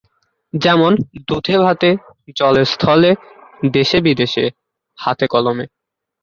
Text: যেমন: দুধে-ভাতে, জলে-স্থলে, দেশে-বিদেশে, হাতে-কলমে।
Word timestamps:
যেমন: 0.53 0.91
দুধে-ভাতে, 1.27 1.89
জলে-স্থলে, 2.35 3.11
দেশে-বিদেশে, 3.71 4.45
হাতে-কলমে। 4.99 5.65